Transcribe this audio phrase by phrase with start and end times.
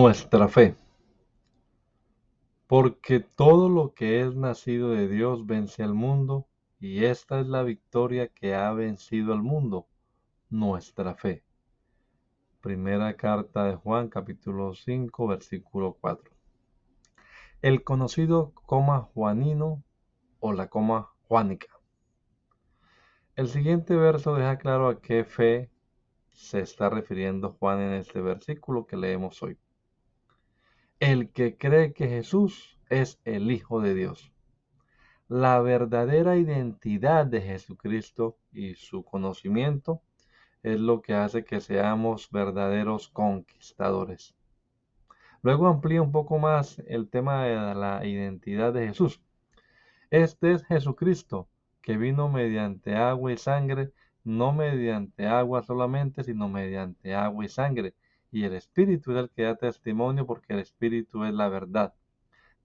[0.00, 0.76] Nuestra fe.
[2.68, 6.46] Porque todo lo que es nacido de Dios vence al mundo,
[6.78, 9.88] y esta es la victoria que ha vencido al mundo,
[10.50, 11.42] nuestra fe.
[12.60, 16.30] Primera carta de Juan, capítulo 5, versículo 4.
[17.60, 19.82] El conocido coma juanino
[20.38, 21.74] o la coma juánica.
[23.34, 25.72] El siguiente verso deja claro a qué fe
[26.30, 29.58] se está refiriendo Juan en este versículo que leemos hoy
[31.00, 34.32] el que cree que Jesús es el Hijo de Dios.
[35.28, 40.02] La verdadera identidad de Jesucristo y su conocimiento
[40.64, 44.34] es lo que hace que seamos verdaderos conquistadores.
[45.42, 49.22] Luego amplía un poco más el tema de la identidad de Jesús.
[50.10, 51.48] Este es Jesucristo,
[51.80, 53.92] que vino mediante agua y sangre,
[54.24, 57.94] no mediante agua solamente, sino mediante agua y sangre
[58.30, 61.94] y el Espíritu es el que da testimonio porque el Espíritu es la verdad.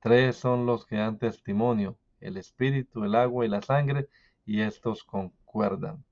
[0.00, 4.08] Tres son los que dan testimonio, el Espíritu, el agua y la sangre,
[4.44, 6.04] y estos concuerdan.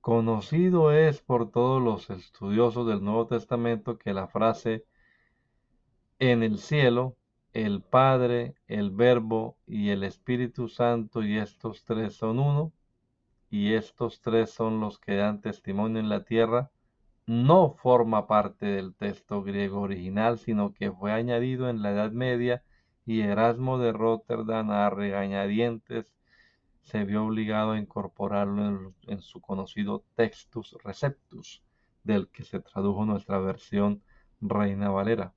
[0.00, 4.84] Conocido es por todos los estudiosos del Nuevo Testamento que la frase
[6.18, 7.16] en el cielo,
[7.52, 12.72] el Padre, el Verbo y el Espíritu Santo y estos tres son uno,
[13.50, 16.70] y estos tres son los que dan testimonio en la tierra,
[17.26, 22.62] no forma parte del texto griego original, sino que fue añadido en la Edad Media
[23.04, 26.14] y Erasmo de Rotterdam a regañadientes
[26.82, 31.64] se vio obligado a incorporarlo en, su conocido Textus Receptus,
[32.04, 34.02] del que se tradujo nuestra versión
[34.40, 35.34] Reina Valera.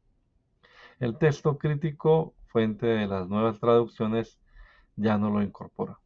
[0.99, 4.39] El texto crítico, fuente de las nuevas traducciones,
[4.95, 5.99] ya no lo incorpora.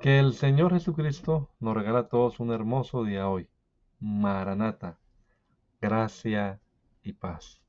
[0.00, 3.48] Que el Señor Jesucristo nos regala a todos un hermoso día hoy
[4.00, 4.98] Maranata,
[5.80, 6.60] gracia
[7.02, 7.60] y paz.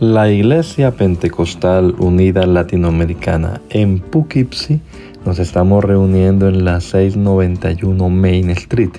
[0.00, 4.80] La Iglesia Pentecostal Unida Latinoamericana en Poughkeepsie
[5.26, 8.92] nos estamos reuniendo en la 691 Main Street.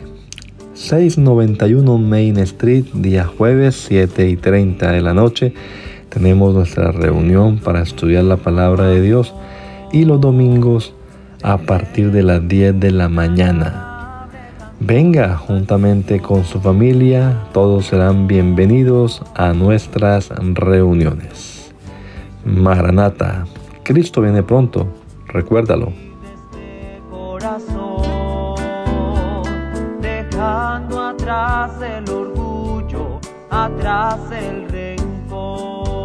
[0.75, 5.55] 691 Main Street, día jueves 7 y 30 de la noche.
[6.09, 9.33] Tenemos nuestra reunión para estudiar la palabra de Dios
[9.91, 10.93] y los domingos
[11.43, 14.27] a partir de las 10 de la mañana.
[14.79, 21.71] Venga juntamente con su familia, todos serán bienvenidos a nuestras reuniones.
[22.43, 23.45] Maranata,
[23.83, 24.87] Cristo viene pronto,
[25.27, 25.93] recuérdalo.
[30.01, 33.19] Dejando atrás el orgullo,
[33.49, 36.00] atrás el rencor.